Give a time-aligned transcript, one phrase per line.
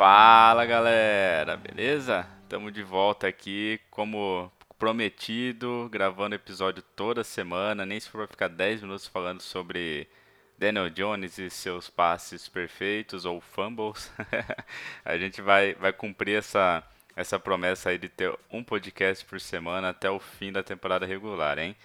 [0.00, 2.26] Fala galera, beleza?
[2.44, 7.84] Estamos de volta aqui, como prometido, gravando episódio toda semana.
[7.84, 10.08] Nem se for ficar 10 minutos falando sobre
[10.56, 14.10] Daniel Jones e seus passes perfeitos ou fumbles.
[15.04, 16.82] a gente vai, vai cumprir essa,
[17.14, 21.58] essa promessa aí de ter um podcast por semana até o fim da temporada regular,
[21.58, 21.76] hein?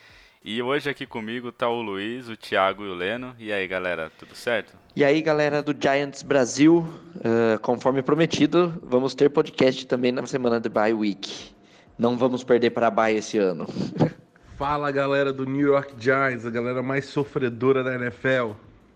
[0.48, 3.36] E hoje aqui comigo tá o Luiz, o Thiago e o Leno.
[3.40, 4.78] E aí galera, tudo certo?
[4.96, 10.60] E aí, galera do Giants Brasil, uh, conforme prometido, vamos ter podcast também na semana
[10.60, 11.50] de bye week.
[11.98, 13.66] Não vamos perder para a bye esse ano.
[14.56, 18.52] Fala galera do New York Giants, a galera mais sofredora da NFL.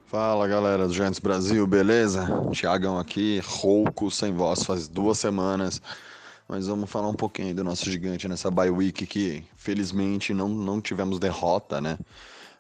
[0.06, 2.28] Fala galera do Giants Brasil, beleza?
[2.54, 5.82] Thiagão aqui, rouco, sem voz, faz duas semanas.
[6.50, 10.82] Mas vamos falar um pouquinho do nosso gigante nessa bye week que felizmente não, não
[10.82, 11.96] tivemos derrota, né?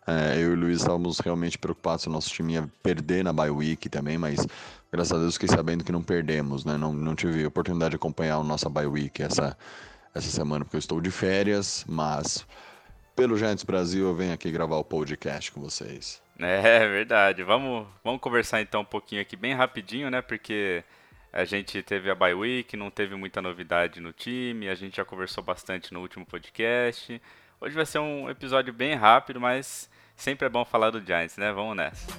[0.05, 3.33] É, eu e o Luiz estávamos realmente preocupados se o nosso time ia perder na
[3.33, 4.45] bye week também, mas
[4.91, 6.77] graças a Deus fiquei sabendo que não perdemos, né?
[6.77, 9.57] Não, não tive oportunidade de acompanhar a nossa bye week essa,
[10.13, 12.45] essa semana porque eu estou de férias, mas
[13.15, 16.21] pelo Giants Brasil eu venho aqui gravar o podcast com vocês.
[16.39, 17.41] É verdade.
[17.41, 20.21] Vamos, vamos conversar então um pouquinho aqui bem rapidinho, né?
[20.21, 20.83] Porque
[21.31, 25.05] a gente teve a bye week, não teve muita novidade no time, a gente já
[25.05, 27.21] conversou bastante no último podcast.
[27.61, 31.51] Hoje vai ser um episódio bem rápido, mas sempre é bom falar do Giants, né?
[31.51, 32.11] Vamos nessa.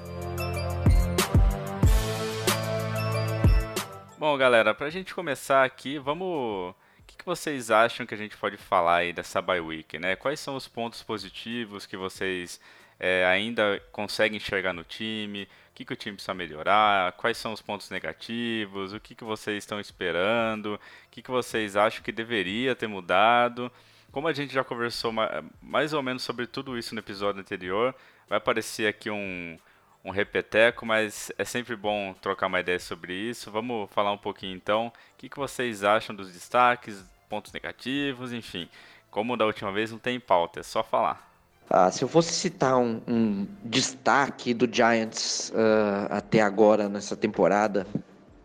[4.16, 6.26] Bom, galera, pra gente começar aqui, vamos.
[6.28, 10.14] O que, que vocês acham que a gente pode falar aí dessa bye week, né?
[10.14, 12.60] Quais são os pontos positivos que vocês
[12.98, 15.48] é, ainda conseguem enxergar no time?
[15.80, 17.12] Que, que o time precisa melhorar?
[17.12, 18.92] Quais são os pontos negativos?
[18.92, 20.74] O que, que vocês estão esperando?
[20.74, 20.80] O
[21.10, 23.72] que, que vocês acham que deveria ter mudado?
[24.12, 27.94] Como a gente já conversou ma- mais ou menos sobre tudo isso no episódio anterior,
[28.28, 29.58] vai aparecer aqui um,
[30.04, 33.50] um repeteco, mas é sempre bom trocar uma ideia sobre isso.
[33.50, 34.88] Vamos falar um pouquinho então.
[34.88, 38.68] O que, que vocês acham dos destaques, pontos negativos, enfim.
[39.10, 41.29] Como da última vez não tem pauta, é só falar.
[41.72, 47.86] Ah, se eu fosse citar um, um destaque do Giants ah, até agora nessa temporada,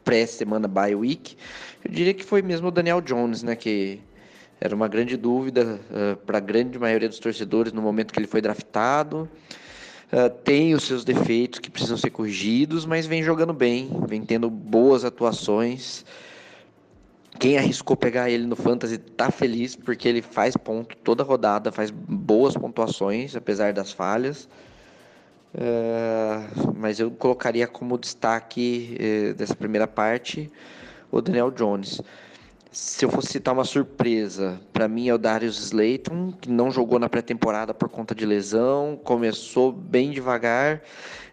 [0.03, 1.35] pré-semana bye week,
[1.83, 3.55] eu diria que foi mesmo o Daniel Jones, né?
[3.55, 3.99] Que
[4.61, 5.79] era uma grande dúvida
[6.25, 9.27] para a grande maioria dos torcedores no momento que ele foi draftado.
[10.11, 14.49] Ah, tem os seus defeitos que precisam ser corrigidos, mas vem jogando bem, vem tendo
[14.51, 16.05] boas atuações.
[17.39, 21.91] Quem arriscou pegar ele no Fantasy tá feliz porque ele faz ponto toda rodada, faz
[21.91, 24.47] boas pontuações, apesar das falhas.
[25.53, 26.41] É,
[26.75, 30.51] mas eu colocaria como destaque eh, dessa primeira parte
[31.11, 32.01] o Daniel Jones.
[32.75, 36.99] Se eu fosse citar uma surpresa, para mim é o Darius Slayton, que não jogou
[36.99, 40.81] na pré-temporada por conta de lesão, começou bem devagar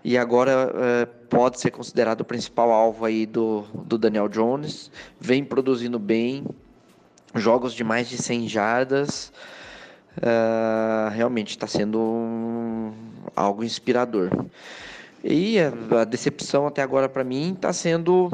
[0.04, 4.88] e agora eh, pode ser considerado o principal alvo aí do, do Daniel Jones.
[5.20, 6.44] Vem produzindo bem,
[7.34, 9.32] jogos de mais de 100 jardas.
[10.22, 12.92] Ah, realmente está sendo um-
[13.34, 14.30] algo inspirador.
[15.24, 15.72] E a,
[16.02, 18.30] a decepção até agora para mim está sendo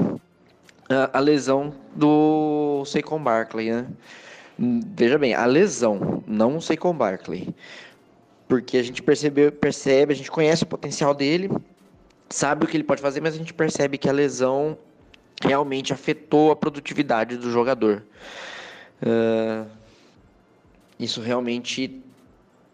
[0.88, 3.87] a, lesão do Saquon Barkley, né?
[4.59, 7.54] Veja bem, a lesão, não o Saquon Barkley.
[8.49, 11.50] Porque a gente percebe, percebe, a gente conhece o potencial dele,
[12.31, 14.78] sabe o que ele pode fazer, mas a gente percebe que a lesão
[15.43, 18.03] realmente afetou a produtividade do jogador.
[19.05, 19.66] Ah,
[20.99, 22.03] isso realmente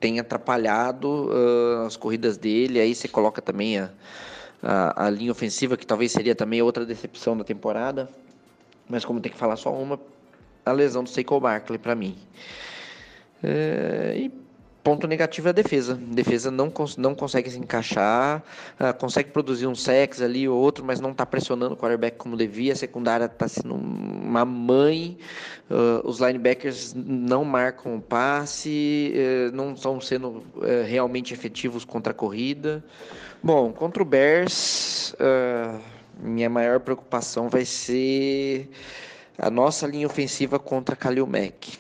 [0.01, 2.81] tem atrapalhado ah, as corridas dele.
[2.81, 3.91] Aí você coloca também a,
[4.65, 8.09] a, a linha ofensiva, que talvez seria também outra decepção da temporada.
[8.89, 10.01] Mas como tem que falar só uma,
[10.65, 12.17] a lesão do Saquon Barkley para mim.
[13.43, 14.45] É, e
[14.85, 15.95] ponto negativo é a defesa.
[15.95, 18.43] A defesa não, cons não consegue se encaixar,
[18.79, 22.37] ah, consegue produzir um sex ali ou outro, mas não está pressionando o quarterback como
[22.37, 22.75] devia.
[22.75, 25.17] A secundária está sendo uma mãe.
[25.71, 32.13] ah, os linebackers não marcam o passe, eh, não estão sendo eh, realmente efetivos contra
[32.13, 32.85] a corrida.
[33.45, 35.79] Bom, contra o Bears, ah,
[36.19, 38.71] minha maior preocupação vai ser
[39.37, 41.79] a nossa linha ofensiva contra Kalil Mack.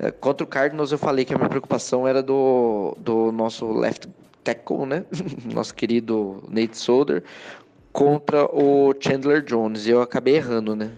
[0.00, 4.08] Eh, Contra o Cardinals, eu falei que a minha preocupação era do, do nosso left
[4.42, 5.04] tackle, né?
[5.54, 7.22] Nosso querido Nate Solder.
[7.92, 9.86] Contra o Chandler Jones.
[9.86, 10.90] Eu acabei errando, né?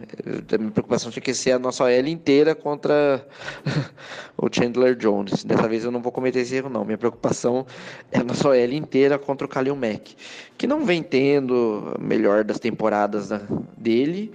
[0.52, 3.26] A minha preocupação tinha que ser a nossa OL inteira contra
[4.36, 5.44] o Chandler Jones.
[5.44, 6.84] Dessa vez eu não vou cometer esse erro, não.
[6.84, 7.66] Minha preocupação
[8.10, 10.14] é a nossa OL inteira contra o Kalil Mack,
[10.58, 13.30] que não vem tendo a melhor das temporadas
[13.76, 14.32] dele,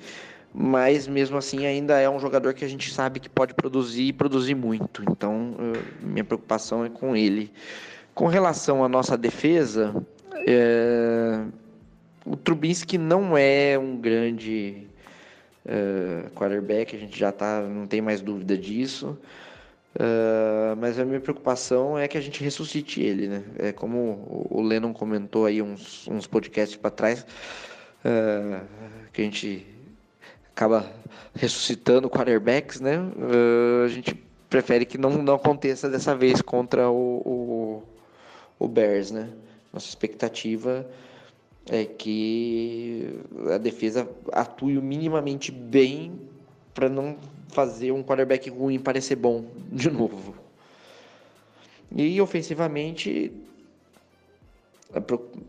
[0.53, 4.13] mas mesmo assim ainda é um jogador que a gente sabe que pode produzir e
[4.13, 5.03] produzir muito.
[5.03, 5.55] Então,
[6.01, 7.51] minha preocupação é com ele.
[8.15, 9.95] Com relação à nossa defesa,
[10.47, 11.43] é
[12.29, 14.87] o Trubinsky não é um grande
[15.65, 19.17] uh, quarterback, a gente já tá, não tem mais dúvida disso.
[19.95, 23.43] Uh, mas a minha preocupação é que a gente ressuscite ele, né?
[23.57, 27.25] É como o Lennon comentou aí uns, uns podcasts para trás,
[28.05, 28.63] uh,
[29.11, 29.65] que a gente
[30.55, 30.91] acaba
[31.33, 32.99] ressuscitando quarterbacks, né?
[32.99, 34.13] Uh, a gente
[34.49, 37.83] prefere que não, não aconteça dessa vez contra o, o,
[38.59, 39.29] o Bears, né?
[39.73, 40.85] Nossa expectativa
[41.69, 43.19] é que
[43.53, 46.19] a defesa atue minimamente bem
[46.73, 47.17] para não
[47.49, 50.35] fazer um quarterback ruim parecer bom de novo.
[51.95, 53.31] E ofensivamente,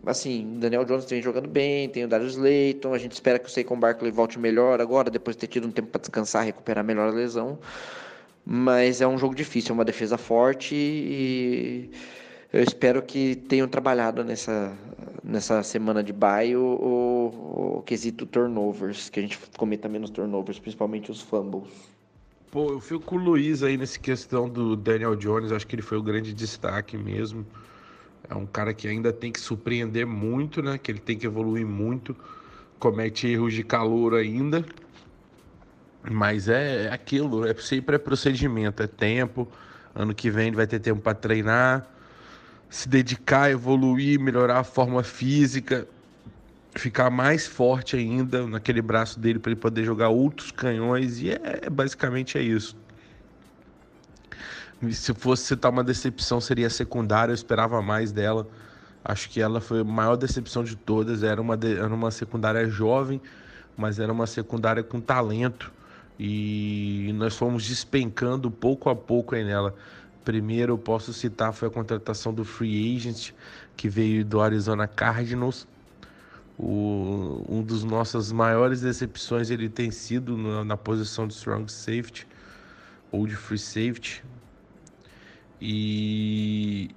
[0.07, 3.51] assim, Daniel Jones vem jogando bem, tem o Darius Slayton, a gente espera que o
[3.51, 7.09] Saquon Barkley volte melhor agora, depois de ter tido um tempo para descansar, recuperar melhor
[7.09, 7.59] a lesão.
[8.45, 11.91] Mas é um jogo difícil, é uma defesa forte e
[12.53, 14.77] eu espero que tenham trabalhado nessa,
[15.23, 20.59] nessa semana de bye o, o, o quesito turnovers, que a gente cometa menos turnovers,
[20.59, 21.69] principalmente os fumbles.
[22.51, 25.83] Pô, eu fico com o Luiz aí nessa questão do Daniel Jones, acho que ele
[25.83, 27.47] foi o grande destaque mesmo.
[28.29, 30.79] É um cara que ainda tem que surpreender muito, né?
[30.79, 32.17] Que ele tem que evoluir muito.
[32.79, 34.65] Comete erros de calor ainda.
[36.11, 39.47] Mas é, é aquilo, é sempre é procedimento, é tempo.
[39.95, 41.98] Ano que vem ele vai ter tempo para treinar
[42.71, 45.87] se dedicar, evoluir, melhorar a forma física,
[46.75, 51.69] ficar mais forte ainda naquele braço dele para ele poder jogar outros canhões e é
[51.71, 52.77] basicamente é isso.
[54.93, 58.47] Se fosse citar uma decepção seria secundária, eu esperava mais dela.
[59.05, 61.25] Acho que ela foi a maior decepção de todas.
[61.25, 63.21] Era uma, de, era uma secundária jovem,
[63.77, 65.73] mas era uma secundária com talento.
[66.19, 69.75] E nós fomos despencando pouco a pouco aí nela.
[70.29, 73.33] Primeiro, eu posso citar foi a contratação do free agent
[73.75, 75.67] que veio do Arizona Cardinals.
[76.59, 82.27] O, um dos nossas maiores decepções ele tem sido na, na posição de strong safety
[83.11, 84.23] ou de free safety.
[85.59, 86.91] E,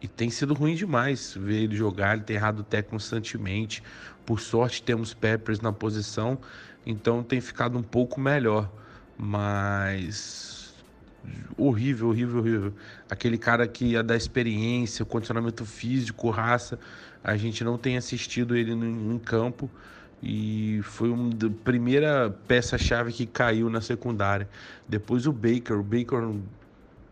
[0.00, 3.82] e tem sido ruim demais ver ele jogar, ele tem errado o técnico constantemente.
[4.24, 6.38] Por sorte temos Peppers na posição,
[6.86, 8.72] então tem ficado um pouco melhor.
[9.18, 10.63] Mas
[11.56, 12.72] horrível, horrível, horrível.
[13.10, 16.78] Aquele cara que ia dar experiência, condicionamento físico, raça,
[17.22, 19.70] a gente não tem assistido ele em campo
[20.22, 21.30] e foi uma
[21.64, 24.48] primeira peça-chave que caiu na secundária.
[24.88, 26.34] Depois o Baker, o Baker,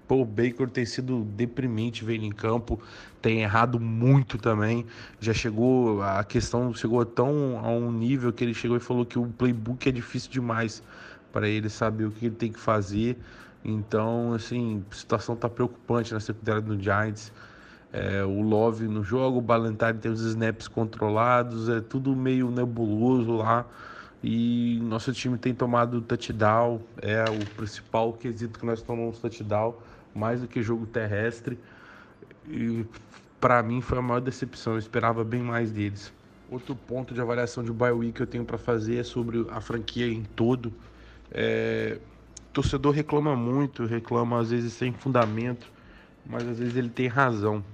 [0.08, 2.80] pô, o Baker tem sido deprimente ver ele em campo,
[3.20, 4.86] tem errado muito também.
[5.20, 9.18] Já chegou a questão chegou tão a um nível que ele chegou e falou que
[9.18, 10.82] o playbook é difícil demais
[11.32, 13.18] para ele saber o que ele tem que fazer.
[13.64, 17.32] Então, assim, a situação está preocupante na secundária do Giants.
[17.92, 23.36] É, o Love no jogo, o Ballantyne tem os snaps controlados, é tudo meio nebuloso
[23.36, 23.66] lá.
[24.22, 29.74] E nosso time tem tomado touchdown, é o principal quesito que nós tomamos touchdown,
[30.14, 31.58] mais do que jogo terrestre.
[32.48, 32.86] E
[33.40, 36.12] para mim foi a maior decepção, eu esperava bem mais deles.
[36.50, 39.60] Outro ponto de avaliação de bye week que eu tenho para fazer é sobre a
[39.60, 40.72] franquia em todo.
[41.30, 41.98] É,
[42.52, 45.66] torcedor reclama muito, reclama às vezes sem fundamento,
[46.26, 47.64] mas às vezes ele tem razão.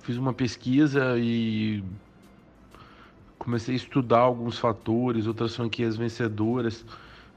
[0.00, 1.82] Fiz uma pesquisa e
[3.38, 6.84] comecei a estudar alguns fatores, outras franquias vencedoras.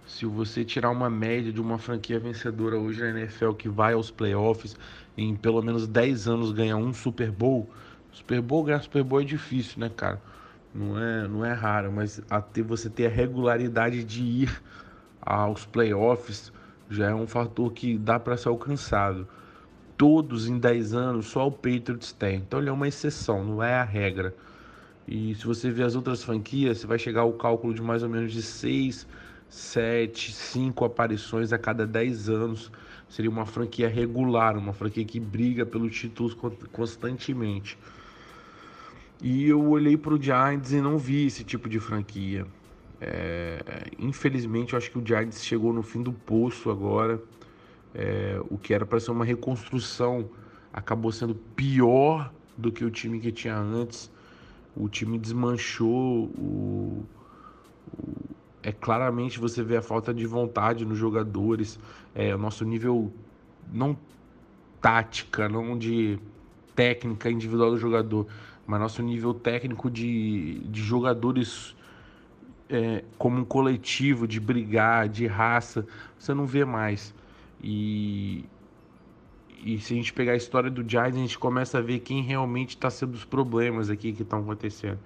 [0.06, 4.10] Se você tirar uma média de uma franquia vencedora hoje na NFL que vai aos
[4.10, 4.76] playoffs,
[5.18, 7.70] em pelo menos 10 anos ganha um Super Bowl,
[8.12, 10.22] Super Bowl ganhar Super Bowl é difícil, né, cara?
[10.74, 14.62] Não é, não é raro, mas até você ter a regularidade de ir
[15.28, 16.52] aos playoffs
[16.90, 19.28] já é um fator que dá para ser alcançado.
[19.98, 22.38] Todos em 10 anos, só o Patriots tem.
[22.38, 24.34] Então ele é uma exceção, não é a regra.
[25.08, 28.10] E se você ver as outras franquias, você vai chegar ao cálculo de mais ou
[28.10, 29.08] menos de 6,
[29.50, 32.72] 7, 5 aparições a cada 10 anos.
[33.10, 36.36] Seria uma franquia regular, uma franquia que briga pelos títulos
[36.72, 37.78] constantemente.
[39.22, 42.46] E eu olhei para o Giants e não vi esse tipo de franquia.
[43.00, 47.22] É, infelizmente, eu acho que o Giants chegou no fim do poço agora.
[47.94, 50.30] É, o que era para ser uma reconstrução
[50.74, 54.12] acabou sendo pior do que o time que tinha antes.
[54.76, 56.26] O time desmanchou.
[56.38, 57.06] O,
[57.94, 58.14] o,
[58.64, 61.80] é claramente você vê a falta de vontade nos jogadores.
[62.14, 63.14] É, o nosso nível
[63.72, 63.98] não
[64.82, 66.20] tática, não de
[66.76, 68.28] técnica individual do jogador,
[68.66, 71.76] mas nosso nível técnico de, de jogadores
[72.70, 75.86] é, como um coletivo, de brigar, de raça,
[76.18, 77.14] você não vê mais.
[77.62, 78.44] E,
[79.64, 82.22] e se a gente pegar a história do Giants, a gente começa a ver quem
[82.22, 85.00] realmente está sendo os problemas aqui que estão acontecendo.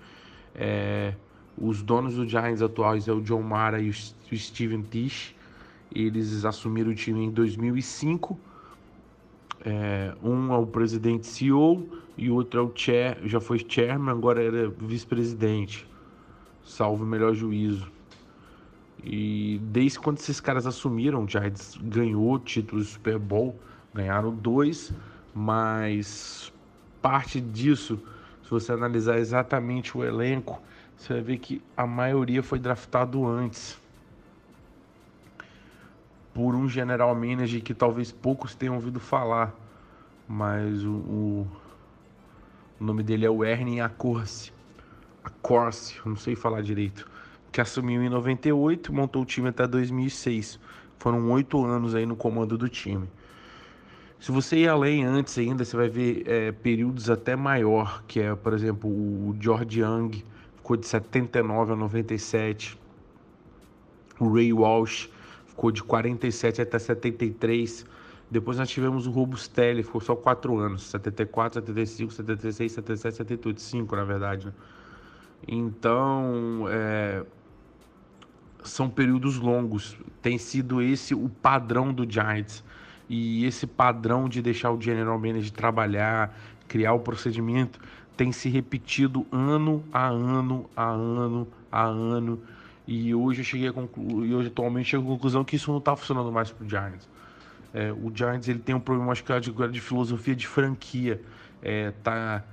[0.55, 1.13] É,
[1.57, 5.33] os donos do Giants atuais é o John Mara e o, Steven Tisch.
[5.93, 8.39] Eles assumiram o time em 2005.
[9.63, 11.87] É, um é o presidente CEO
[12.17, 15.87] e o outro é o chair, já foi chairman, agora era vice-presidente.
[16.63, 17.91] Salvo o melhor juízo.
[19.03, 23.59] E desde quando esses caras assumiram, o Giants ganhou títulos de Super Bowl
[23.93, 24.93] Ganharam dois,
[25.35, 26.51] mas
[27.01, 28.01] parte disso,
[28.41, 30.61] se você analisar exatamente o elenco,
[30.95, 33.77] você vai ver que a maioria foi draftado antes.
[36.33, 39.53] Por um general manager que talvez poucos tenham ouvido falar,
[40.25, 41.47] mas o, o,
[42.79, 44.53] o nome dele é o Ernie Acorce.
[45.43, 47.09] Acorce, não sei falar direito.
[47.51, 50.59] Que assumiu em 98, montou o time até 2006.
[50.99, 53.09] Foram oito anos aí no comando do time.
[54.19, 58.35] Se você ir além antes ainda, você vai ver é, períodos até maior, que é,
[58.35, 60.23] por exemplo, o George Young
[60.57, 62.79] ficou de 79 a 97,
[64.19, 65.09] o Ray Walsh
[65.47, 67.83] ficou de 47 até 73.
[68.29, 73.95] Depois nós tivemos o Robustelli, ficou só 4 anos, 74, 75, 76, 77, 78, 5
[73.95, 74.45] na verdade.
[74.45, 74.53] Né?
[75.47, 77.23] Então, é,
[78.63, 79.97] são períodos longos.
[80.21, 82.63] Tem sido esse o padrão do Giants.
[83.09, 86.33] E esse padrão de deixar o general manager trabalhar,
[86.67, 87.79] criar o procedimento,
[88.15, 92.41] tem se repetido ano a ano, a ano, a ano.
[92.87, 94.25] E hoje eu cheguei a conclu...
[94.25, 97.09] e hoje atualmente chego à conclusão que isso não está funcionando mais para o Giants.
[97.73, 101.21] É, o Giants ele tem um problema acho que é de, de filosofia de franquia.
[101.61, 102.43] É, tá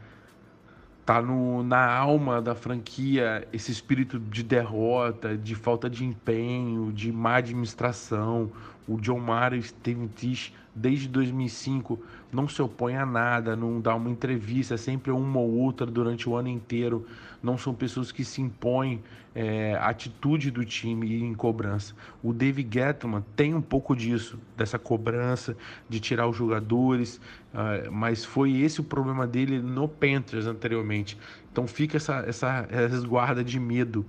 [1.09, 7.11] tá no, na alma da franquia esse espírito de derrota, de falta de empenho, de
[7.11, 8.53] má administração.
[8.89, 12.03] O John Mara e Steven Tisch, desde 2005,
[12.33, 16.35] não se opõe a nada, não dá uma entrevista, sempre uma ou outra durante o
[16.35, 17.07] ano inteiro.
[17.43, 19.03] Não são pessoas que se impõem
[19.35, 21.95] é, a atitude do time em cobrança.
[22.23, 25.55] O David Gettman tem um pouco disso, dessa cobrança,
[25.89, 27.21] de tirar os jogadores,
[27.53, 31.19] uh, mas foi esse o problema dele no Panthers anteriormente.
[31.53, 34.07] Então fica essa, essa resguarda de medo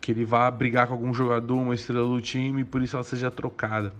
[0.00, 3.04] que ele vá brigar com algum jogador, uma estrela do time, e por isso ela
[3.04, 3.92] seja trocada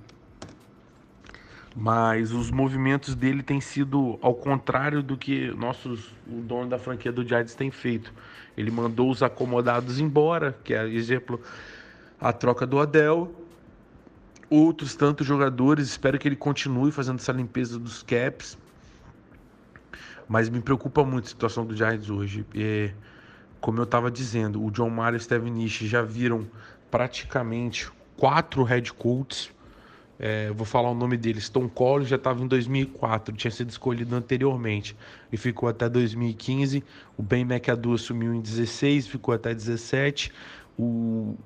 [1.80, 7.12] mas os movimentos dele têm sido ao contrário do que nossos, o dono da franquia
[7.12, 8.12] do Giants tem feito.
[8.56, 11.40] Ele mandou os acomodados embora, que é exemplo
[12.20, 13.32] a troca do Adel.
[14.50, 18.58] Outros tantos jogadores, espero que ele continue fazendo essa limpeza dos caps.
[20.26, 22.44] Mas me preocupa muito a situação do Giants hoje.
[22.56, 22.92] É,
[23.60, 26.46] como eu estava dizendo, o John Mario e o Steven Nish já viram
[26.90, 29.50] praticamente quatro head coaches
[30.18, 31.40] é, vou falar o nome dele.
[31.40, 34.96] Stone Cold já estava em 2004, tinha sido escolhido anteriormente
[35.30, 36.82] e ficou até 2015.
[37.16, 40.32] O Ben McAdoo assumiu em 16, ficou até 17.
[40.76, 41.36] O,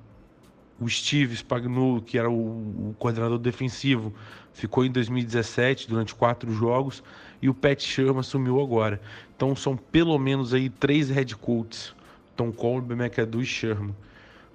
[0.80, 4.14] o Steve Spagnuolo, que era o, o, coordenador defensivo,
[4.54, 7.02] ficou em 2017 durante quatro jogos
[7.42, 9.00] e o Pat Sherman assumiu agora.
[9.36, 11.94] Então são pelo menos aí três head coaches:
[12.36, 13.94] Tom Cole, Ben McAdoo e Sherman.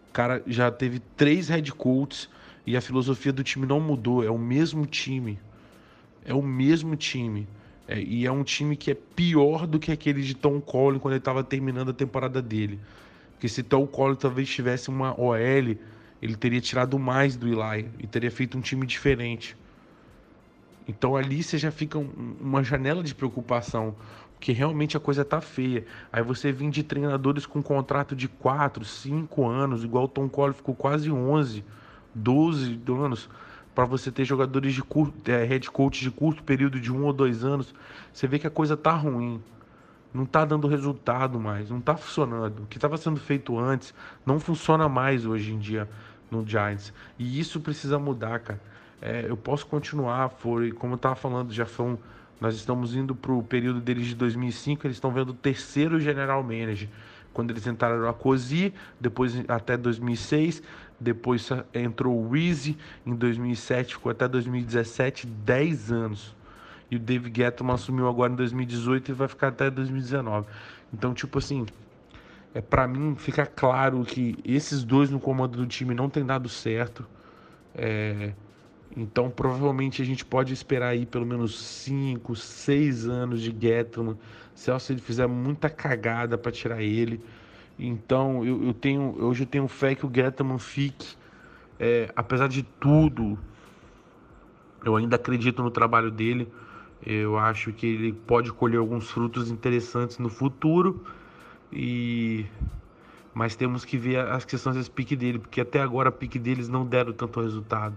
[0.10, 2.30] O cara já teve três head coaches
[2.66, 5.40] e a filosofia do time não mudou, é o mesmo time.
[6.26, 7.48] É o mesmo time.
[7.88, 11.14] É, e é um time que é pior do que aquele de Tom Collin quando
[11.14, 12.80] ele estava terminando a temporada dele.
[13.32, 15.38] Porque se Tom Collin talvez tivesse uma OL,
[16.22, 19.56] ele teria tirado mais do Eli e teria feito um time diferente.
[20.88, 23.96] Então ali você já fica um, uma janela de preocupação,
[24.38, 25.84] porque realmente a coisa tá feia.
[26.14, 30.54] Aí você vem de treinadores com contrato de 4, 5 anos, igual o Tom Collin
[30.54, 31.64] ficou quase 11
[32.14, 33.30] 12 anos
[33.76, 37.14] para você ter jogadores de curto, é, head coach de curto período de um ou
[37.14, 37.76] dois anos,
[38.12, 39.42] você vê que a coisa tá ruim.
[40.12, 42.64] Não tá dando resultado mais, não tá funcionando.
[42.64, 43.94] O que estava sendo feito antes
[44.26, 45.88] não funciona mais hoje em dia
[46.32, 46.92] no Giants.
[47.20, 48.62] E isso precisa mudar, cara.
[49.00, 52.00] É, eu posso continuar, foi como eu tava falando, já são
[52.40, 56.44] nós estamos indo para o período deles de 2005, eles estão vendo o terceiro general
[56.44, 56.90] manager.
[57.34, 60.62] Quando eles entraram a Cosi, depois até 2006,
[61.00, 66.36] depois entrou o Weezy em 2007, ficou até 2017, 10 anos.
[66.90, 70.48] E o Dave Gettman assumiu agora em 2018 e vai ficar até 2019.
[70.94, 71.66] Então, tipo assim,
[72.54, 76.50] É, para mim, fica claro que esses dois no comando do time não tem dado
[76.50, 77.06] certo.
[77.76, 78.34] É,
[78.96, 84.18] então, provavelmente a gente pode esperar aí pelo menos 5, 6 anos de Gettleman.
[84.56, 87.22] Se ele fizer muita cagada para tirar ele.
[87.78, 91.16] Então, eu, eu, tenho, hoje eu tenho fé que o Gettleman fique.
[91.80, 93.38] É, apesar de tudo,
[94.84, 96.48] eu ainda acredito no trabalho dele.
[97.06, 101.04] Eu acho que ele pode colher alguns frutos interessantes no futuro.
[101.72, 102.46] E
[103.32, 106.68] mas temos que ver as questões desse pique dele, porque até agora a pique deles
[106.68, 107.96] não deram tanto resultado.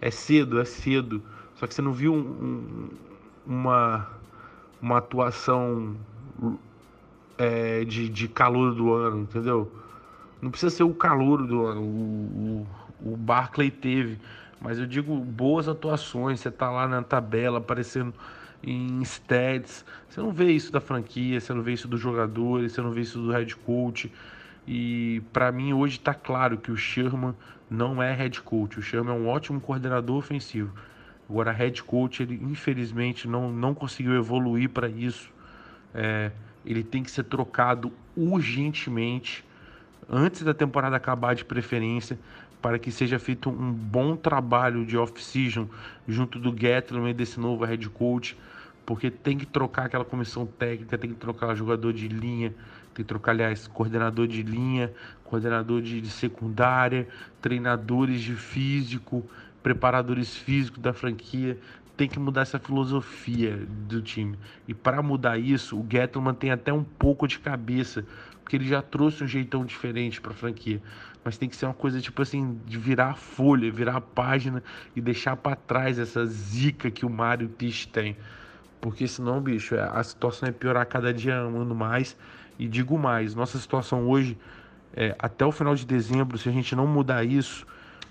[0.00, 1.22] É cedo, é cedo.
[1.56, 2.88] Só que você não viu um,
[3.46, 4.08] uma,
[4.80, 5.96] uma atuação
[7.36, 9.70] é, de, de calor do ano, entendeu?
[10.40, 11.82] Não precisa ser o calor do ano.
[11.82, 12.66] O,
[13.02, 14.18] o, o Barclay teve.
[14.60, 16.40] Mas eu digo boas atuações.
[16.40, 18.14] Você tá lá na tabela aparecendo
[18.62, 19.84] em stats.
[20.08, 23.02] Você não vê isso da franquia, você não vê isso dos jogadores, você não vê
[23.02, 24.12] isso do head coach.
[24.66, 27.34] E para mim hoje está claro que o Sherman
[27.68, 28.78] não é head coach.
[28.78, 30.72] O Sherman é um ótimo coordenador ofensivo.
[31.28, 35.30] Agora, head coach, ele infelizmente não, não conseguiu evoluir para isso.
[35.94, 36.32] É,
[36.66, 39.44] ele tem que ser trocado urgentemente,
[40.08, 42.18] antes da temporada acabar de preferência,
[42.60, 45.68] para que seja feito um bom trabalho de off-season
[46.06, 48.36] junto do Gettleman e desse novo head coach,
[48.84, 52.52] porque tem que trocar aquela comissão técnica, tem que trocar jogador de linha,
[52.94, 54.92] tem que trocar, aliás, coordenador de linha,
[55.24, 57.08] coordenador de, de secundária,
[57.40, 59.24] treinadores de físico,
[59.62, 61.58] preparadores físicos da franquia,
[61.96, 64.38] tem que mudar essa filosofia do time.
[64.66, 68.04] E para mudar isso, o Gettleman tem até um pouco de cabeça,
[68.42, 70.80] porque ele já trouxe um jeitão diferente para a franquia
[71.24, 74.62] mas tem que ser uma coisa tipo assim, de virar a folha, virar a página
[74.94, 78.16] e deixar para trás essa zica que o Mario Tisch tem.
[78.80, 82.16] Porque senão, bicho, é, a situação é piorar cada dia ano mais.
[82.60, 84.36] E digo mais, nossa situação hoje,
[84.94, 87.66] é, até o final de dezembro, se a gente não mudar isso,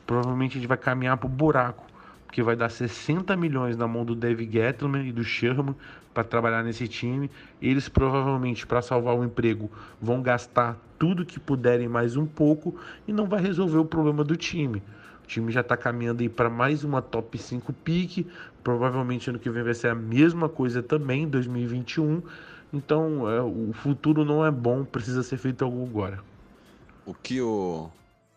[0.07, 1.85] provavelmente a gente vai caminhar pro buraco
[2.29, 5.75] porque vai dar 60 milhões na mão do Dave Gettleman e do Sherman
[6.13, 7.29] para trabalhar nesse time.
[7.59, 12.75] Eles provavelmente, para salvar o emprego, vão gastar tudo que puderem mais um pouco
[13.07, 14.83] e não vai resolver o problema do time.
[15.23, 18.27] O time já está caminhando aí para mais uma top 5 pique.
[18.63, 22.21] Provavelmente ano que vem vai ser a mesma coisa também, 2021.
[22.71, 26.19] Então é, o futuro não é bom, precisa ser feito algo agora.
[27.05, 27.89] O que o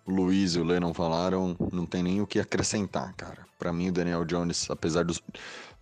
[0.06, 3.46] Luiz e o Lennon falaram, não tem nem o que acrescentar, cara.
[3.58, 5.22] Para mim, o Daniel Jones, apesar dos,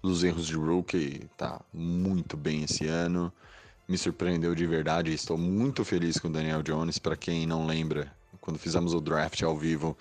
[0.03, 3.33] dos erros de rookie, tá muito bem esse ano.
[3.89, 5.13] Me surpreendeu de verdade.
[5.13, 6.99] Estou muito feliz com o Daniel Jones.
[6.99, 9.97] Para quem não lembra, quando fizemos o draft ao vivo,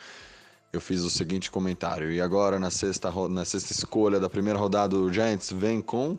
[0.73, 2.11] eu fiz o seguinte comentário.
[2.11, 6.17] E agora, na sexta, na sexta escolha da primeira rodada, o Giants vem com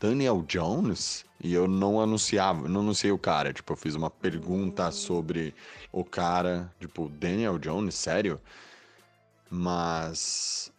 [0.00, 1.24] Daniel Jones?
[1.40, 3.52] E eu não anunciava, não anunciei o cara.
[3.52, 5.54] Tipo, eu fiz uma pergunta sobre
[5.92, 8.40] o cara, tipo, Daniel Jones, sério?
[9.50, 10.72] Mas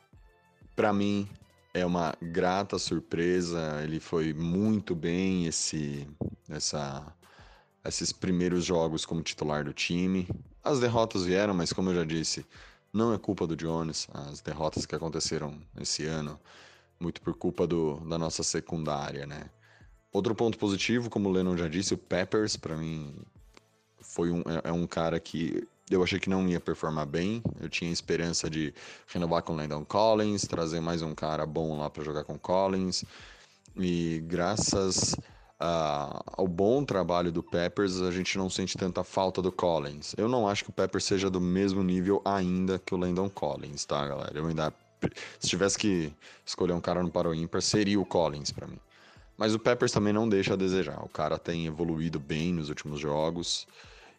[0.75, 1.27] para mim
[1.73, 3.81] é uma grata surpresa.
[3.83, 6.07] Ele foi muito bem esse
[6.49, 7.05] essa
[7.83, 10.27] esses primeiros jogos como titular do time.
[10.63, 12.45] As derrotas vieram, mas como eu já disse,
[12.91, 14.07] não é culpa do Jones.
[14.13, 16.39] As derrotas que aconteceram esse ano,
[16.99, 19.49] muito por culpa do, da nossa secundária, né?
[20.11, 23.15] Outro ponto positivo, como o Lennon já disse, o Peppers, para mim,
[23.99, 27.41] foi um, é, é, um cara que eu achei que não ia performar bem.
[27.59, 28.73] Eu tinha esperança de
[29.07, 33.03] renovar com o Landon Collins, trazer mais um cara bom lá para jogar com Collins.
[33.75, 35.15] E graças
[35.59, 40.15] ao bom trabalho do Peppers, a gente não sente tanta falta do Collins.
[40.17, 43.85] Eu não acho que o Peppers seja do mesmo nível ainda que o Landon Collins,
[43.85, 44.37] tá, galera?
[44.37, 44.73] Eu ainda.
[45.39, 46.13] Se tivesse que
[46.45, 48.79] escolher um cara no Paro Ímpar, seria o Collins para mim.
[49.37, 51.03] Mas o Peppers também não deixa a desejar.
[51.03, 53.65] O cara tem evoluído bem nos últimos jogos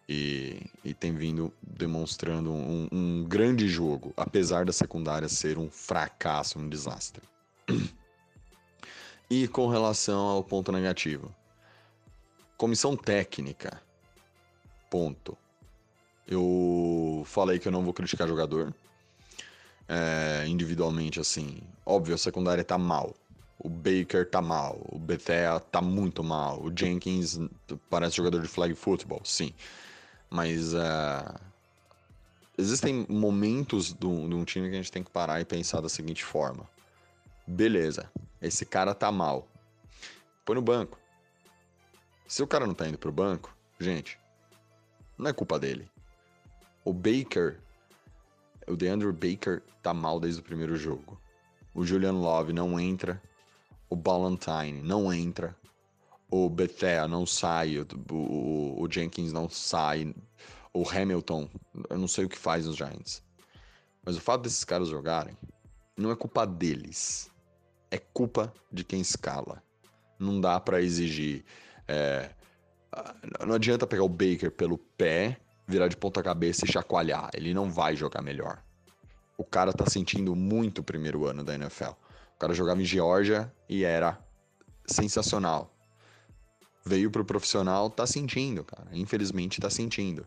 [0.09, 6.59] e, e tem vindo demonstrando um, um, grande jogo, apesar da secundária ser um fracasso,
[6.59, 7.23] um desastre.
[9.31, 11.33] E com relação ao ponto negativo,
[12.57, 13.81] comissão técnica,
[14.91, 15.39] ponto.
[16.27, 18.75] Eu falei que eu não vou criticar jogador.
[19.93, 23.13] É, individualmente, assim, óbvio, a secundária tá mal
[23.63, 27.39] o Baker tá mal, o Bethea tá muito mal, o Jenkins
[27.91, 29.53] parece jogador de flag football, sim.
[30.31, 31.39] Mas uh,
[32.57, 36.25] existem momentos de um time que a gente tem que parar e pensar da seguinte
[36.25, 36.67] forma:
[37.47, 39.47] beleza, esse cara tá mal,
[40.45, 40.99] põe no banco.
[42.27, 44.19] Se o cara não tá indo pro banco, gente,
[45.19, 45.91] não é culpa dele.
[46.83, 47.61] O Baker,
[48.71, 51.21] o DeAndre Baker tá mal desde o primeiro jogo.
[51.75, 53.21] O Julian Love não entra
[53.91, 55.55] o Ballantine não entra,
[56.31, 60.15] o Bethea não sai, o, o, o Jenkins não sai,
[60.73, 61.51] o Hamilton,
[61.91, 63.21] eu não sei o que faz nos Giants.
[64.05, 65.37] Mas o fato desses caras jogarem
[65.97, 67.29] não é culpa deles.
[67.91, 69.61] É culpa de quem escala.
[70.17, 71.45] Não dá para exigir.
[71.89, 72.31] É,
[73.45, 75.39] não adianta pegar o Baker pelo pé,
[75.71, 77.31] virar de ponta cabeça e chacoalhar.
[77.35, 78.63] Ele não vai jogar melhor.
[79.39, 81.93] O cara tá sentindo muito o primeiro ano da NFL.
[82.35, 84.19] O cara jogava em Geórgia e era
[84.87, 85.75] sensacional.
[86.85, 88.89] Veio pro profissional, tá sentindo, cara.
[88.93, 90.27] Infelizmente tá sentindo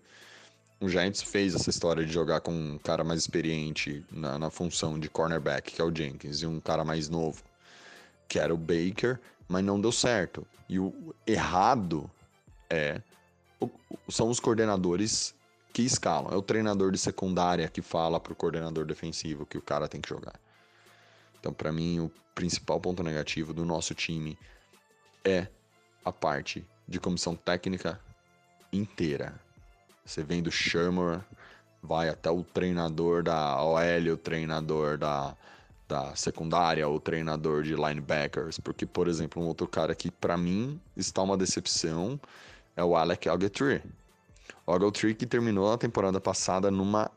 [0.84, 5.00] o Giants fez essa história de jogar com um cara mais experiente na, na função
[5.00, 7.42] de cornerback, que é o Jenkins, e um cara mais novo,
[8.28, 10.46] que era o Baker, mas não deu certo.
[10.68, 12.12] E o errado
[12.70, 13.02] é
[14.10, 15.36] são os coordenadores
[15.74, 16.32] que escalam.
[16.32, 20.10] É o treinador de secundária que fala pro coordenador defensivo que o cara tem que
[20.10, 20.40] jogar.
[21.40, 24.38] Então, para mim, o principal ponto negativo do nosso time
[25.26, 25.48] é
[26.06, 28.00] a parte de comissão técnica
[28.72, 29.34] inteira.
[30.06, 31.22] Você vem do Shermer,
[31.82, 35.36] vai até o treinador da OL, o treinador da,
[35.88, 38.60] da secundária, o treinador de linebackers.
[38.60, 42.20] Porque, por exemplo, um outro cara que para mim está uma decepção
[42.76, 43.82] é o Alec Ogletree.
[44.66, 47.10] Ogletree que terminou a temporada passada numa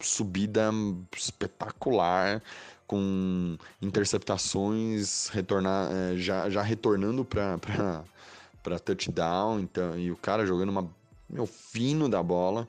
[0.00, 0.70] subida
[1.16, 2.42] espetacular,
[2.86, 9.60] com interceptações retornar, é, já, já retornando para touchdown.
[9.60, 10.88] Então, e o cara jogando uma
[11.28, 12.68] meu, fino da bola.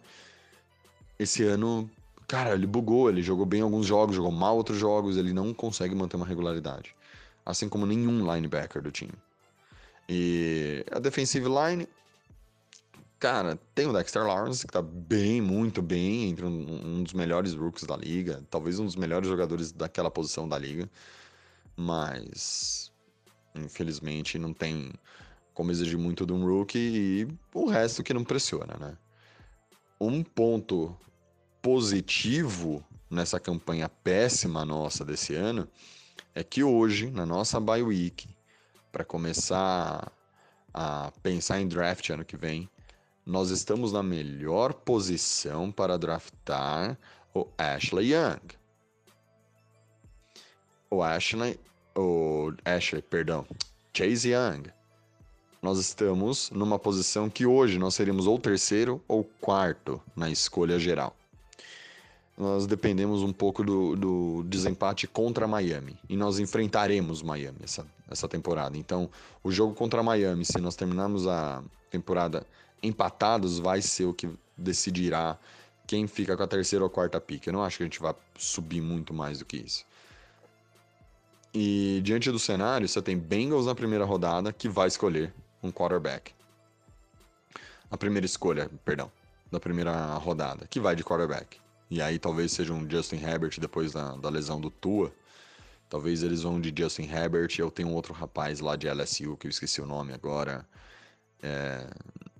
[1.19, 1.89] Esse ano,
[2.27, 5.95] cara, ele bugou, ele jogou bem alguns jogos, jogou mal outros jogos, ele não consegue
[5.95, 6.95] manter uma regularidade.
[7.45, 9.13] Assim como nenhum linebacker do time.
[10.09, 11.87] E a defensive line,
[13.19, 17.53] cara, tem o Dexter Lawrence, que tá bem, muito bem, entre um, um, dos melhores
[17.53, 20.89] rookies da liga, talvez um dos melhores jogadores daquela posição da liga,
[21.75, 22.91] mas
[23.55, 24.91] infelizmente não tem
[25.53, 28.97] como exigir muito de um rookie, e o resto que não pressiona, né?
[29.99, 30.95] Um ponto
[31.61, 35.67] positivo nessa campanha péssima nossa desse ano
[36.33, 38.27] é que hoje, na nossa bye week,
[38.91, 40.11] para começar
[40.73, 42.69] a pensar em draft ano que vem,
[43.25, 46.97] nós estamos na melhor posição para draftar
[47.33, 48.41] o Ashley Young.
[50.89, 51.59] O Ashley,
[51.95, 53.45] o Ashley, perdão,
[53.93, 54.75] Chase Young
[55.65, 61.15] nós estamos numa posição que hoje nós seríamos ou terceiro ou quarto na escolha geral.
[62.37, 65.97] Nós dependemos um pouco do, do desempate contra Miami.
[66.07, 68.77] E nós enfrentaremos Miami essa, essa temporada.
[68.77, 69.09] Então,
[69.43, 72.45] o jogo contra Miami, se nós terminarmos a temporada
[72.87, 75.37] empatados, vai ser o que decidirá
[75.87, 77.47] quem fica com a terceira ou quarta pick.
[77.47, 79.85] Eu não acho que a gente vai subir muito mais do que isso.
[81.53, 86.33] E diante do cenário, você tem Bengals na primeira rodada, que vai escolher um quarterback.
[87.89, 89.09] A primeira escolha, perdão,
[89.51, 91.57] da primeira rodada, que vai de quarterback.
[91.89, 95.13] E aí talvez seja um Justin Herbert depois da, da lesão do Tua.
[95.89, 97.55] Talvez eles vão de Justin Herbert.
[97.57, 100.67] Eu tenho um outro rapaz lá de LSU, que eu esqueci o nome agora.
[101.41, 101.87] É,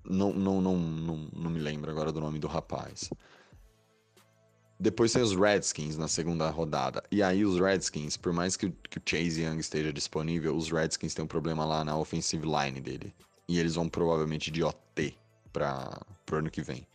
[0.08, 3.10] não, não, não, não, não me lembro agora do nome do rapaz.
[4.78, 7.02] Depois tem os Redskins na segunda rodada.
[7.10, 11.14] E aí os Redskins, por mais que, que o Chase Young esteja disponível, os Redskins
[11.14, 13.14] têm um problema lá na offensive line dele.
[13.48, 15.16] E eles vão provavelmente de OT
[15.52, 15.98] para
[16.30, 16.86] o ano que vem.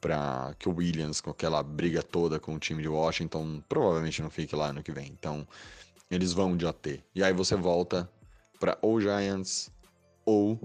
[0.00, 4.30] Para que o Williams, com aquela briga toda com o time de Washington, provavelmente não
[4.30, 5.08] fique lá ano que vem.
[5.08, 5.46] Então,
[6.10, 7.04] eles vão de OT.
[7.14, 8.10] E aí você volta
[8.58, 9.70] para ou Giants
[10.24, 10.58] ou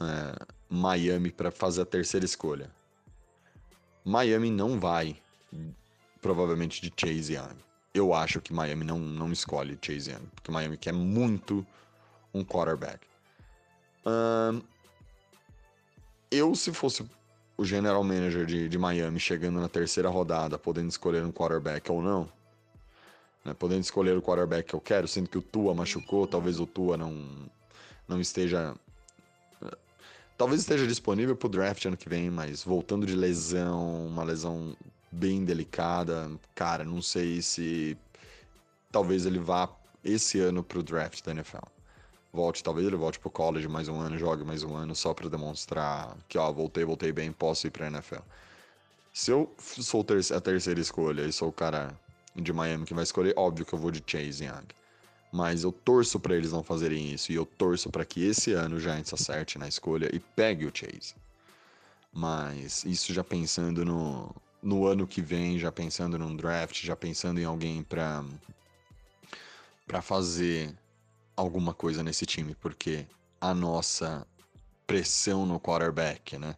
[0.00, 2.70] é, Miami para fazer a terceira escolha.
[4.04, 5.20] Miami não vai
[6.20, 7.56] provavelmente de Chase Young.
[7.92, 11.66] Eu acho que Miami não, não escolhe Chase Young, porque Miami quer muito
[12.32, 13.06] um quarterback.
[14.06, 14.62] Um,
[16.30, 17.04] eu, se fosse
[17.58, 22.00] o general manager de, de Miami chegando na terceira rodada, podendo escolher um quarterback ou
[22.00, 22.32] não,
[23.44, 26.66] né, podendo escolher o quarterback que eu quero, sendo que o Tua machucou, talvez o
[26.66, 27.50] Tua não,
[28.08, 28.74] não esteja.
[30.42, 34.76] Talvez esteja disponível para o draft ano que vem, mas voltando de lesão, uma lesão
[35.12, 36.28] bem delicada.
[36.52, 37.96] Cara, não sei se
[38.90, 39.70] talvez ele vá
[40.02, 41.64] esse ano pro draft da NFL.
[42.32, 45.28] Volte, talvez ele volte pro college mais um ano, jogue mais um ano só para
[45.28, 48.22] demonstrar que, ó, voltei, voltei bem, posso ir pra NFL.
[49.14, 51.96] Se eu sou a terceira escolha e sou o cara
[52.34, 54.66] de Miami que vai escolher, óbvio que eu vou de Chase Young.
[55.32, 58.76] Mas eu torço para eles não fazerem isso e eu torço para que esse ano
[58.76, 61.14] o Giants acerte na escolha e pegue o Chase.
[62.12, 67.40] Mas isso já pensando no, no ano que vem, já pensando num draft, já pensando
[67.40, 68.22] em alguém para
[69.86, 70.72] para fazer
[71.36, 73.06] alguma coisa nesse time, porque
[73.40, 74.26] a nossa
[74.86, 76.56] pressão no quarterback, né?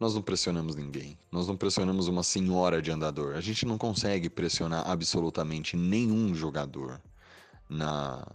[0.00, 1.18] Nós não pressionamos ninguém.
[1.30, 3.34] Nós não pressionamos uma senhora de andador.
[3.34, 7.00] A gente não consegue pressionar absolutamente nenhum jogador
[7.68, 8.26] na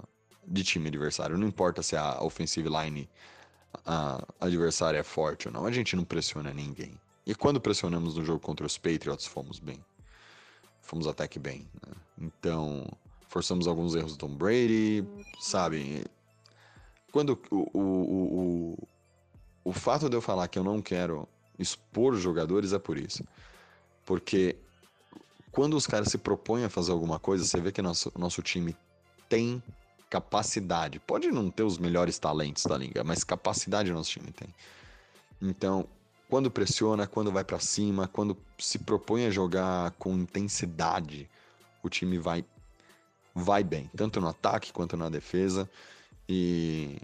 [0.45, 1.37] de time adversário.
[1.37, 3.09] Não importa se a offensive line
[3.85, 5.65] a adversária é forte ou não.
[5.65, 6.99] A gente não pressiona ninguém.
[7.25, 9.83] E quando pressionamos no jogo contra os Patriots, fomos bem.
[10.81, 11.67] Fomos até que bem.
[11.87, 11.93] Né?
[12.19, 12.85] Então,
[13.29, 15.07] forçamos alguns erros do Tom Brady,
[15.39, 16.03] sabe?
[17.11, 18.87] Quando o, o, o,
[19.63, 23.23] o fato de eu falar que eu não quero expor jogadores é por isso.
[24.05, 24.57] Porque
[25.51, 28.75] quando os caras se propõem a fazer alguma coisa, você vê que nosso, nosso time
[29.33, 29.63] tem
[30.11, 30.99] capacidade.
[30.99, 34.47] Pode não ter os melhores talentos da liga, mas capacidade nosso time tem.
[35.41, 35.87] Então,
[36.29, 41.27] quando pressiona, quando vai para cima, quando se propõe a jogar com intensidade,
[41.81, 42.45] o time vai
[43.33, 45.67] vai bem, tanto no ataque quanto na defesa.
[46.29, 47.01] E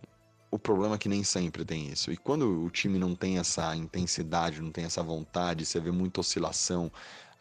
[0.52, 2.12] o problema é que nem sempre tem isso.
[2.12, 6.20] E quando o time não tem essa intensidade, não tem essa vontade, você vê muita
[6.20, 6.92] oscilação.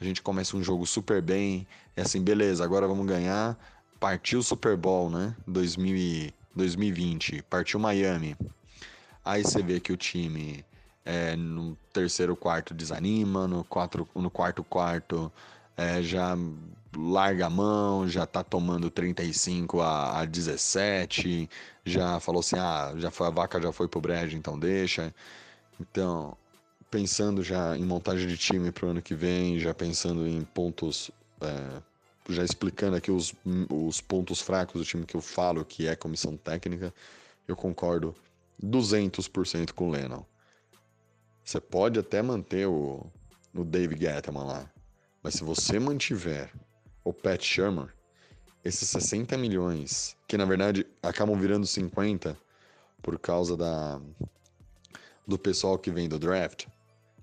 [0.01, 3.55] A gente começa um jogo super bem, é assim, beleza, agora vamos ganhar.
[4.01, 5.35] Partiu o Super Bowl, né?
[5.47, 8.37] 2000 2020, partiu Miami.
[9.25, 10.65] Aí você vê que o time
[11.05, 15.33] é, no terceiro quarto desanima, no, quatro, no quarto quarto
[15.77, 16.37] é, já
[16.97, 21.49] larga a mão, já tá tomando 35 a, a 17,
[21.85, 25.15] já falou assim, ah, já foi a vaca já foi pro brejo, então deixa.
[25.81, 26.37] Então,
[26.91, 31.83] pensando já em montagem de time pro ano que vem, já pensando em pontos, é,
[32.29, 33.35] já explicando aqui os,
[33.71, 36.93] os pontos fracos do time que eu falo, que é comissão técnica,
[37.47, 38.15] eu concordo
[38.63, 40.23] 200% com o Lennon.
[41.43, 43.07] Você pode até manter o,
[43.55, 44.71] o Dave Gettman lá,
[45.23, 46.53] mas se você mantiver
[47.03, 47.89] o Pat Shermer,
[48.63, 52.37] esses 60 milhões, que na verdade acabam virando 50
[53.01, 54.01] por causa da
[55.27, 56.67] do pessoal que vem do draft,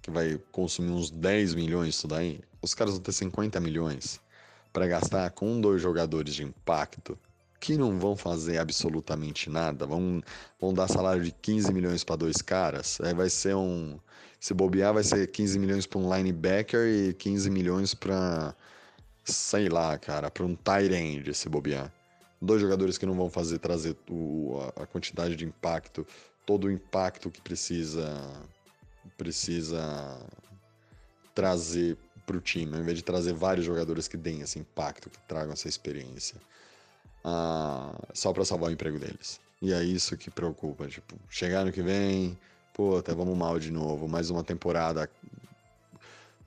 [0.01, 4.21] que vai consumir uns 10 milhões isso daí, os caras vão ter 50 milhões
[4.75, 7.17] para gastar com dois jogadores de impacto
[7.61, 10.21] que não vão fazer absolutamente nada, vão,
[10.59, 13.97] vão dar salário de 15 milhões para dois caras, aí vai ser um
[14.37, 18.53] se bobear, vai ser 15 milhões para um linebacker e 15 milhões para,
[19.23, 21.89] sei lá, cara, para um tight end, se bobear.
[22.41, 26.05] Dois jogadores que não vão fazer trazer o, a, a quantidade de impacto,
[26.45, 28.13] todo o impacto que precisa
[29.17, 30.19] precisa
[31.33, 35.19] trazer para o time, ao invés de trazer vários jogadores que deem esse impacto, que
[35.27, 36.35] tragam essa experiência,
[37.23, 39.39] ah, só para salvar o emprego deles.
[39.61, 42.37] E é isso que preocupa, tipo, chegar no que vem,
[42.75, 44.05] Pô, até vamos mal de novo.
[44.05, 45.09] Mais uma temporada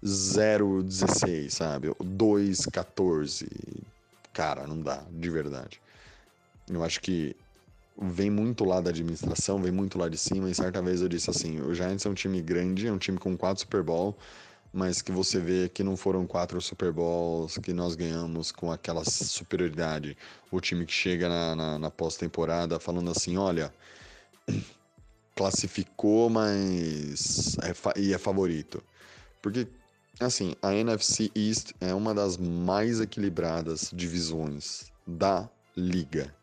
[0.04, 1.88] 0-16, sabe?
[1.88, 3.48] 2-14.
[4.34, 5.80] Cara, não dá, de verdade.
[6.68, 7.34] Eu acho que
[7.98, 10.50] vem muito lá da administração, vem muito lá de cima.
[10.50, 13.16] E certa vez eu disse assim: o Giants é um time grande, é um time
[13.16, 14.14] com quatro Super Bowl,
[14.72, 19.04] mas que você vê que não foram quatro Super Bowls que nós ganhamos com aquela
[19.04, 20.16] superioridade.
[20.50, 23.72] O time que chega na, na, na pós-temporada falando assim: olha
[25.34, 28.82] classificou, mas é e é favorito.
[29.40, 29.68] Porque,
[30.18, 36.34] assim, a NFC East é uma das mais equilibradas divisões da liga.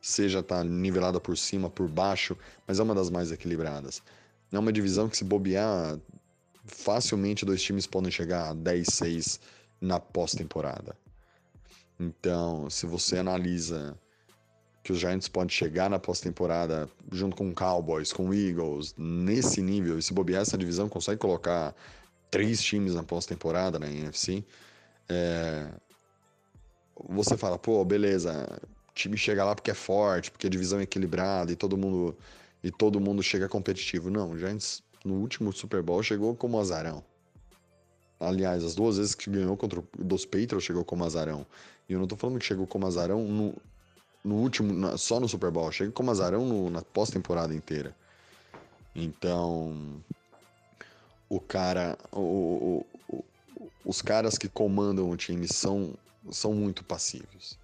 [0.00, 2.36] Seja tá nivelada por cima, por baixo,
[2.66, 4.02] mas é uma das mais equilibradas.
[4.50, 5.98] É uma divisão que se bobear,
[6.66, 9.40] facilmente dois times podem chegar a 10-6
[9.80, 10.96] na pós-temporada.
[11.98, 13.96] Então, se você analisa
[14.82, 20.02] que os Giants podem chegar na pós-temporada junto com Cowboys, com Eagles, nesse nível, e
[20.02, 21.74] se bobear essa divisão, consegue colocar
[22.30, 24.44] três times na pós-temporada na NFC,
[25.08, 25.68] é...
[27.08, 28.60] você fala, pô, beleza,
[28.94, 32.16] time chega lá porque é forte, porque a divisão é equilibrada e todo mundo
[32.62, 34.10] e todo mundo chega competitivo.
[34.10, 37.04] Não, o Giants no último Super Bowl chegou como azarão.
[38.18, 41.46] Aliás, as duas vezes que ganhou contra os Patriots chegou como azarão.
[41.88, 43.54] E eu não tô falando que chegou como azarão no,
[44.24, 47.94] no último, na, só no Super Bowl, chega como azarão no, na pós-temporada inteira.
[48.94, 50.02] Então,
[51.28, 53.24] o cara, o, o, o,
[53.84, 55.94] os caras que comandam o time são,
[56.30, 57.58] são muito passivos.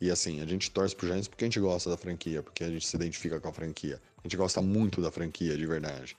[0.00, 2.68] E assim, a gente torce pro Giants porque a gente gosta da franquia, porque a
[2.68, 4.00] gente se identifica com a franquia.
[4.18, 6.16] A gente gosta muito da franquia, de verdade.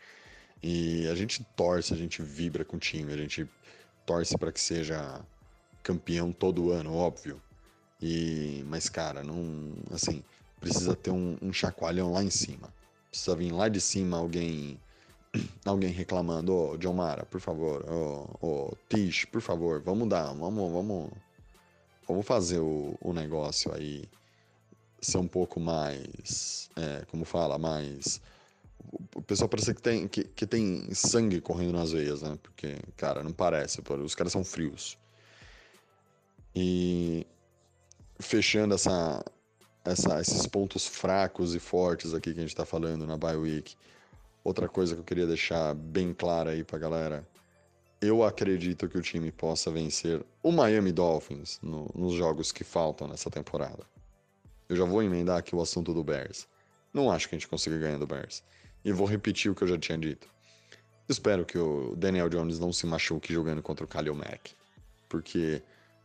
[0.67, 3.47] E a gente torce, a gente vibra com o time, a gente
[4.03, 5.21] torce para que seja
[5.83, 7.39] campeão todo ano, óbvio.
[8.01, 9.75] E, mas, cara, não.
[9.91, 10.23] Assim,
[10.59, 12.73] precisa ter um, um chacoalhão lá em cima.
[13.11, 14.79] Precisa vir lá de cima alguém
[15.63, 20.09] alguém reclamando, ô oh, John Mara, por favor, ô oh, oh, Tish, por favor, vamos
[20.09, 21.11] dar, vamos, vamos,
[22.07, 24.05] vamos fazer o, o negócio aí
[24.99, 28.19] ser um pouco mais, é, como fala, mais,
[29.15, 32.37] o pessoal parece que tem, que, que tem sangue correndo nas veias, né?
[32.41, 34.97] Porque, cara, não parece, os caras são frios.
[36.55, 37.25] E
[38.19, 39.23] fechando essa,
[39.83, 43.75] essa, esses pontos fracos e fortes aqui que a gente está falando na Bye Week,
[44.43, 47.27] outra coisa que eu queria deixar bem clara aí pra galera.
[48.01, 53.07] Eu acredito que o time possa vencer o Miami Dolphins no, nos jogos que faltam
[53.07, 53.83] nessa temporada.
[54.67, 56.47] Eu já vou emendar aqui o assunto do Bears.
[56.93, 58.43] Não acho que a gente consiga ganhar do Bears.
[58.85, 60.29] E vou repetir o que eu já tinha dito.
[61.09, 64.53] Espero que o Daniel Jones não se machuque jogando contra o Khalil Mack.
[65.09, 65.61] Porque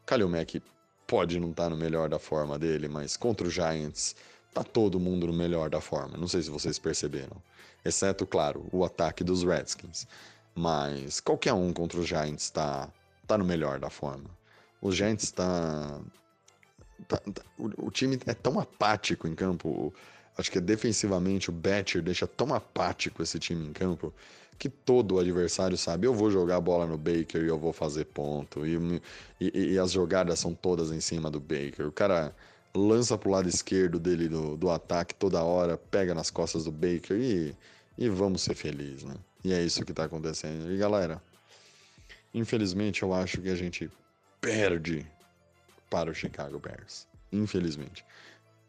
[0.07, 0.63] Khalil Mack
[1.07, 4.17] pode não estar tá no melhor da forma dele, mas contra o Giants
[4.55, 6.17] tá todo mundo no melhor da forma.
[6.17, 7.37] Não sei se vocês perceberam.
[7.85, 10.07] Exceto, claro, o ataque dos Redskins.
[10.55, 12.91] Mas qualquer um contra os Giants tá,
[13.27, 14.31] tá no melhor da forma.
[14.81, 16.01] Os Giants tá
[17.09, 19.93] Tá, tá, o, o, time é tão apático em campo.
[20.37, 24.13] Acho que defensivamente o Betcher deixa tão apático esse time em campo
[24.59, 28.05] que todo adversário sabe: eu vou jogar a bola no Baker e eu vou fazer
[28.05, 28.67] ponto.
[28.67, 29.01] E,
[29.41, 31.87] e, e as jogadas são todas em cima do Baker.
[31.87, 32.35] O cara
[32.75, 37.17] lança pro lado esquerdo dele do, do ataque toda hora, pega nas costas do Baker
[37.17, 37.57] e,
[37.99, 39.15] e vamos ser felizes, né?
[39.43, 40.71] E é isso que tá acontecendo.
[40.71, 41.23] E galera,
[42.35, 43.91] infelizmente eu acho que a gente
[44.41, 45.07] perde
[45.89, 47.07] para o Chicago Bears.
[47.33, 48.05] Infelizmente.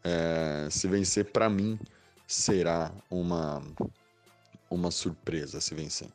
[0.04, 1.78] É, se vencer, para mim,
[2.26, 3.62] será uma,
[4.70, 6.08] uma surpresa se vencer.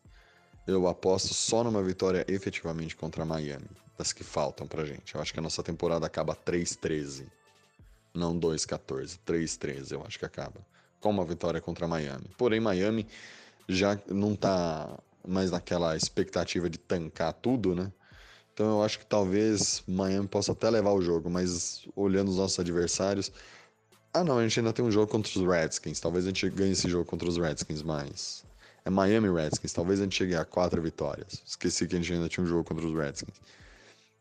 [0.66, 5.16] Eu aposto só numa vitória efetivamente contra Miami, das que faltam pra gente.
[5.16, 7.26] Eu acho que a nossa temporada acaba 3-13.
[8.14, 10.60] Não 2-14, 3-13 eu acho que acaba.
[11.00, 12.30] Com uma vitória contra Miami.
[12.38, 13.08] Porém, Miami
[13.70, 17.92] já não tá mais naquela expectativa de tancar tudo, né?
[18.54, 22.60] Então eu acho que talvez Miami possa até levar o jogo, mas olhando os nossos
[22.60, 23.32] adversários.
[24.14, 26.00] Ah não, a gente ainda tem um jogo contra os Redskins.
[26.00, 28.44] Talvez a gente ganhe esse jogo contra os Redskins, mas.
[28.86, 29.74] É Miami Redskins.
[29.74, 31.42] Talvez a gente chegue a quatro vitórias.
[31.46, 33.36] Esqueci que a gente ainda tinha um jogo contra os Redskins.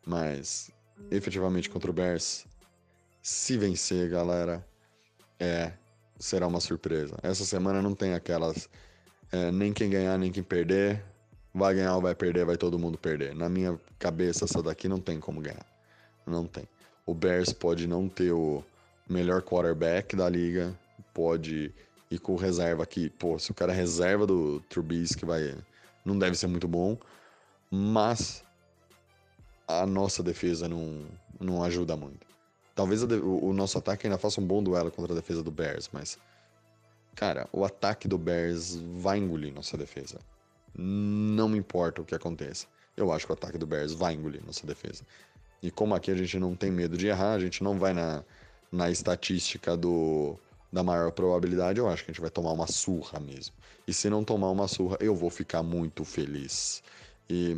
[0.05, 0.71] Mas,
[1.11, 2.45] efetivamente, contra o Bears,
[3.23, 4.67] se vencer, galera,
[5.39, 5.73] é.
[6.19, 7.15] Será uma surpresa.
[7.23, 8.69] Essa semana não tem aquelas.
[9.31, 11.03] É, nem quem ganhar, nem quem perder
[11.57, 13.35] vai ganhar ou vai perder, vai todo mundo perder.
[13.35, 15.65] Na minha cabeça, essa daqui não tem como ganhar.
[16.27, 16.69] Não tem.
[17.07, 18.63] O Bears pode não ter o
[19.09, 20.77] melhor quarterback da liga,
[21.15, 21.73] pode
[22.11, 23.11] ir com reserva aqui.
[23.11, 25.57] Pô, se o cara é reserva do Trubisky, vai,
[26.05, 26.97] não deve ser muito bom,
[27.71, 28.45] mas
[29.67, 31.07] a nossa defesa não,
[31.41, 32.27] não ajuda muito.
[32.75, 35.51] Talvez de, o, o nosso ataque ainda faça um bom duelo contra a defesa do
[35.51, 36.19] Bears, mas
[37.15, 40.19] cara, o ataque do Bears vai engolir nossa defesa.
[40.75, 42.67] Não me importa o que aconteça.
[42.95, 45.05] Eu acho que o ataque do Bears vai engolir nossa defesa.
[45.63, 48.23] E como aqui a gente não tem medo de errar, a gente não vai na,
[48.77, 50.39] na estatística do,
[50.73, 53.55] da maior probabilidade, eu acho que a gente vai tomar uma surra mesmo.
[53.89, 56.83] E se não tomar uma surra, eu vou ficar muito feliz.
[57.29, 57.57] E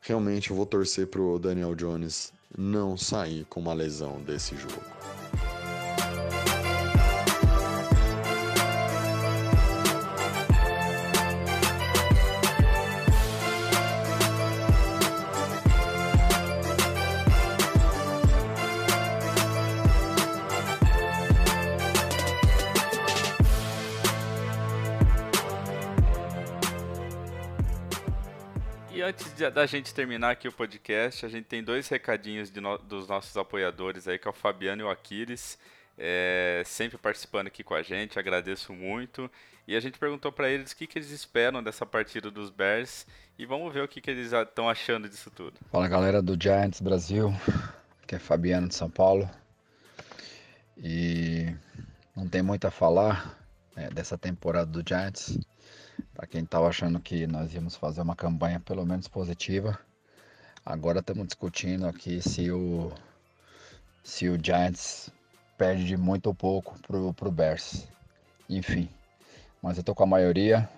[0.00, 4.82] realmente eu vou torcer pro Daniel Jones não sair com uma lesão desse jogo.
[29.52, 34.08] Da gente terminar aqui o podcast, a gente tem dois recadinhos no, dos nossos apoiadores
[34.08, 35.58] aí, que é o Fabiano e o Aquiles,
[35.98, 39.30] é, sempre participando aqui com a gente, agradeço muito.
[39.66, 43.06] E a gente perguntou para eles o que, que eles esperam dessa partida dos Bears
[43.38, 45.54] e vamos ver o que, que eles estão achando disso tudo.
[45.70, 47.32] Fala galera do Giants Brasil,
[48.06, 49.28] que é Fabiano de São Paulo.
[50.76, 51.54] E
[52.14, 53.38] não tem muito a falar
[53.74, 55.38] né, dessa temporada do Giants.
[56.14, 59.76] Para quem estava achando que nós íamos fazer uma campanha pelo menos positiva,
[60.64, 62.92] agora estamos discutindo aqui se o
[64.04, 65.10] se o Giants
[65.58, 67.88] perde de muito ou pouco pro, pro Bears.
[68.48, 68.88] Enfim,
[69.60, 70.68] mas eu tô com a maioria.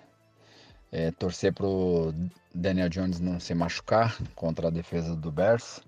[0.91, 2.13] É, torcer pro
[2.55, 5.81] Daniel Jones não se machucar contra a defesa do Bears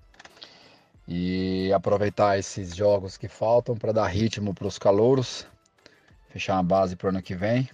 [1.08, 5.48] e aproveitar esses jogos que faltam para dar ritmo para os calouros,
[6.28, 7.68] fechar uma base para o ano que vem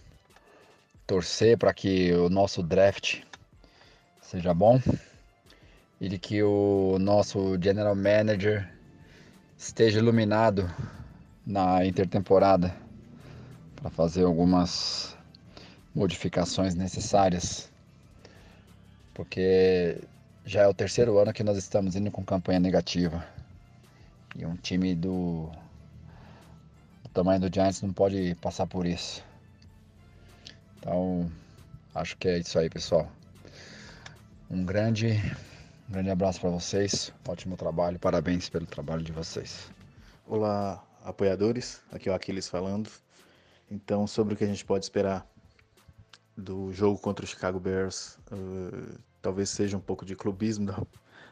[1.07, 3.21] torcer para que o nosso draft
[4.21, 4.81] seja bom
[6.01, 8.67] e que o nosso general manager
[9.57, 10.69] esteja iluminado
[11.45, 12.75] na intertemporada
[13.75, 15.15] para fazer algumas
[15.93, 17.71] modificações necessárias,
[19.13, 20.01] porque
[20.43, 23.25] já é o terceiro ano que nós estamos indo com campanha negativa
[24.35, 25.49] e um time do,
[27.03, 29.23] do tamanho do Giants não pode passar por isso.
[30.85, 31.31] Então,
[31.95, 33.11] acho que é isso aí, pessoal.
[34.51, 35.19] Um grande,
[35.89, 37.11] um grande abraço para vocês.
[37.27, 37.97] Ótimo trabalho.
[37.97, 39.71] Parabéns pelo trabalho de vocês.
[40.27, 41.81] Olá, apoiadores.
[41.91, 42.87] Aqui é o Aquiles falando.
[43.71, 45.27] Então, sobre o que a gente pode esperar
[46.37, 50.79] do jogo contra o Chicago Bears, uh, talvez seja um pouco de clubismo da,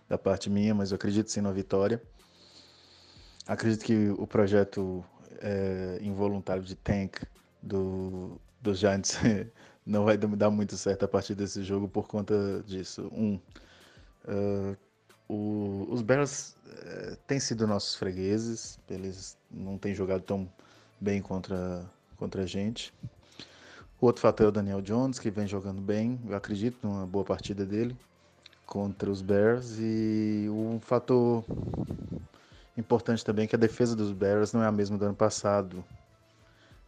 [0.09, 2.01] da parte minha, mas eu acredito sim na vitória.
[3.45, 5.05] Acredito que o projeto
[5.39, 7.21] é, involuntário de tank
[7.61, 9.20] do, dos Giants
[9.86, 13.11] não vai dar muito certo a partir desse jogo por conta disso.
[13.14, 13.36] Um,
[14.26, 14.78] uh,
[15.28, 20.49] o, os Bears uh, têm sido nossos fregueses, eles não têm jogado tão
[20.99, 21.86] bem contra,
[22.18, 22.93] contra a gente.
[23.99, 27.24] O outro fator é o Daniel Jones, que vem jogando bem, eu acredito numa boa
[27.24, 27.95] partida dele
[28.66, 29.78] contra os Bears.
[29.80, 31.43] E um fator
[32.78, 35.84] importante também é que a defesa dos Bears não é a mesma do ano passado.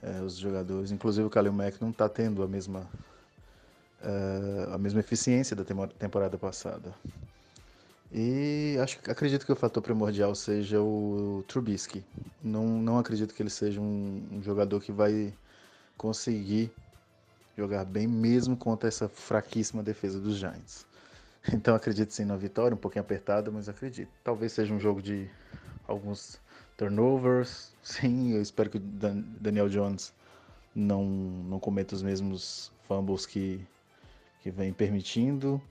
[0.05, 2.87] É, os jogadores, inclusive o Kalil Mack, não está tendo a mesma,
[4.03, 5.63] uh, a mesma eficiência da
[5.97, 6.93] temporada passada.
[8.11, 12.03] E acho, acredito que o fator primordial seja o Trubisky.
[12.43, 15.33] Não, não acredito que ele seja um, um jogador que vai
[15.97, 16.71] conseguir
[17.57, 20.85] jogar bem mesmo contra essa fraquíssima defesa dos Giants.
[21.53, 24.09] Então acredito sim na vitória, um pouquinho apertada, mas acredito.
[24.23, 25.29] Talvez seja um jogo de
[25.87, 26.39] alguns
[26.75, 27.74] turnovers.
[27.85, 30.11] Sim, eu espero que o Daniel Jones
[30.73, 33.61] não, não cometa os mesmos fumbles que,
[34.41, 35.61] que vem permitindo.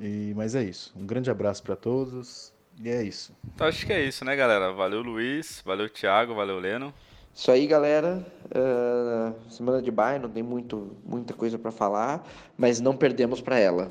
[0.00, 0.94] E, mas é isso.
[0.96, 2.52] Um grande abraço para todos.
[2.80, 3.36] E é isso.
[3.52, 4.70] Então acho que é isso, né, galera?
[4.72, 5.60] Valeu, Luiz.
[5.66, 6.32] Valeu, Thiago.
[6.32, 6.94] Valeu, Leno.
[7.34, 8.24] Isso aí, galera.
[8.54, 12.24] Uh, semana de bye, não tem muito, muita coisa para falar,
[12.56, 13.90] mas não perdemos para ela.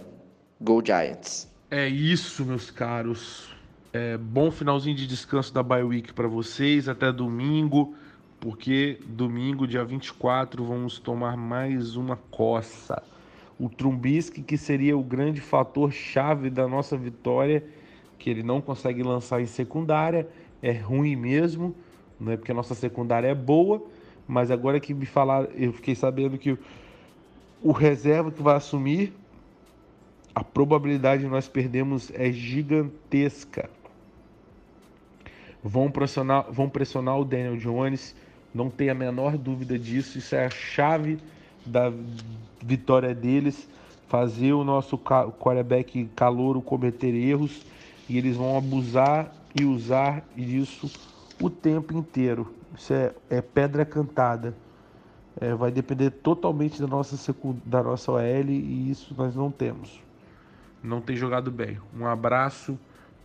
[0.62, 1.50] Go Giants.
[1.70, 3.57] É isso, meus caros.
[4.00, 7.96] É, bom finalzinho de descanso da bye week para vocês até domingo,
[8.40, 13.02] porque domingo, dia 24, vamos tomar mais uma coça.
[13.58, 17.66] O Trumbisky, que seria o grande fator chave da nossa vitória,
[18.20, 20.30] que ele não consegue lançar em secundária,
[20.62, 21.76] é ruim mesmo,
[22.20, 23.84] não é porque a nossa secundária é boa,
[24.28, 26.56] mas agora que me falar, eu fiquei sabendo que
[27.64, 29.12] o reserva que vai assumir
[30.36, 33.72] a probabilidade de nós perdermos é gigantesca.
[35.64, 38.16] Vão pressionar, vão pressionar o Daniel Jones,
[38.54, 40.18] não tem a menor dúvida disso.
[40.18, 41.20] Isso é a chave
[41.66, 41.92] da
[42.62, 43.68] vitória deles.
[44.08, 47.66] Fazer o nosso quarterback calouro cometer erros
[48.08, 50.90] e eles vão abusar e usar isso
[51.42, 52.54] o tempo inteiro.
[52.78, 54.56] Isso é, é pedra cantada.
[55.40, 57.36] É, vai depender totalmente da nossa,
[57.66, 60.08] da nossa OL e isso nós não temos
[60.84, 61.78] não tem jogado bem.
[61.98, 62.78] Um abraço,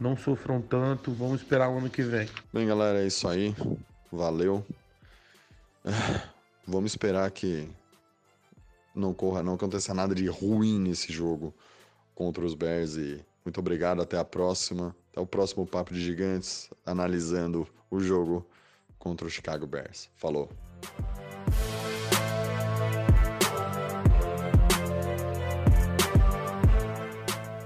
[0.03, 2.29] não sofram tanto, vamos esperar o ano que vem.
[2.53, 3.55] Bem, galera, é isso aí.
[4.11, 4.67] Valeu.
[6.67, 7.69] Vamos esperar que
[8.95, 11.55] não corra, não aconteça nada de ruim nesse jogo
[12.15, 14.95] contra os Bears e muito obrigado, até a próxima.
[15.11, 18.47] Até o próximo Papo de Gigantes, analisando o jogo
[18.99, 20.09] contra o Chicago Bears.
[20.17, 20.49] Falou.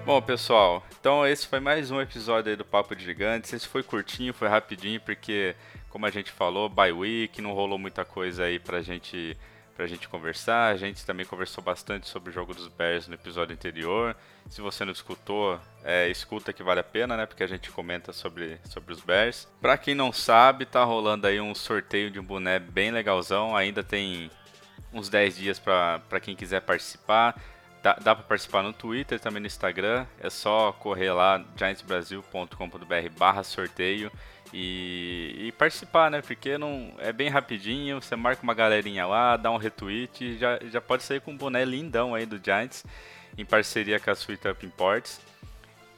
[0.06, 3.52] Bom, pessoal, então esse foi mais um episódio aí do Papo de Gigantes.
[3.52, 5.56] Esse foi curtinho, foi rapidinho, porque,
[5.90, 9.36] como a gente falou, by week, não rolou muita coisa aí pra gente,
[9.76, 10.72] pra gente conversar.
[10.72, 14.16] A gente também conversou bastante sobre o jogo dos Bears no episódio anterior.
[14.48, 17.26] Se você não escutou, é, escuta que vale a pena, né?
[17.26, 19.48] Porque a gente comenta sobre, sobre os Bears.
[19.60, 23.56] Pra quem não sabe, tá rolando aí um sorteio de um boné bem legalzão.
[23.56, 24.30] Ainda tem
[24.92, 27.34] uns 10 dias pra quem quiser participar.
[27.82, 30.06] Dá, dá para participar no Twitter, também no Instagram.
[30.18, 34.10] É só correr lá, giantsbrasil.com.br barra sorteio
[34.52, 36.22] e, e, participar, né?
[36.22, 40.58] Porque não é bem rapidinho, você marca uma galerinha lá, dá um retweet e já,
[40.70, 42.84] já pode sair com um boné lindão aí do Giants,
[43.36, 45.20] em parceria com a Sweet Up Imports.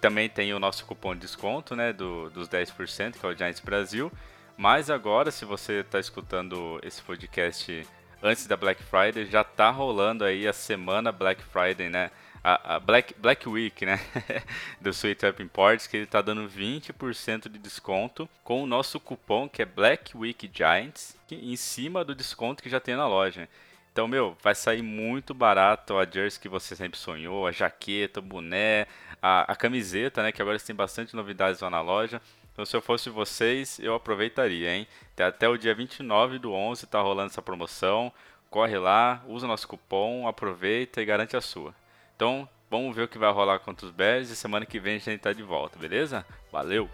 [0.00, 3.60] Também tem o nosso cupom de desconto, né, do, dos 10%, que é o Giants
[3.60, 4.12] Brasil.
[4.56, 7.86] Mas agora, se você está escutando esse podcast
[8.22, 12.10] antes da Black Friday, já tá rolando aí a semana Black Friday, né?
[12.42, 14.00] A, a Black, Black Week, né?
[14.80, 19.48] do Sweet Up Imports, que ele tá dando 20% de desconto com o nosso cupom
[19.48, 23.48] que é Black Week Giants, em cima do desconto que já tem na loja.
[23.92, 28.22] Então, meu, vai sair muito barato a jersey que você sempre sonhou, a jaqueta, o
[28.22, 28.86] boné,
[29.20, 30.30] a, a camiseta, né?
[30.30, 32.22] Que agora tem bastante novidades lá na loja.
[32.52, 34.86] Então, se eu fosse vocês, eu aproveitaria, hein?
[35.22, 38.12] Até o dia 29 do 11 tá rolando essa promoção.
[38.50, 41.74] Corre lá, usa nosso cupom, aproveita e garante a sua.
[42.16, 44.98] Então, vamos ver o que vai rolar contra os Bears e semana que vem a
[44.98, 46.24] gente tá de volta, beleza?
[46.50, 46.88] Valeu!